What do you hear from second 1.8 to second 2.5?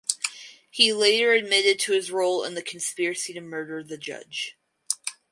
to his role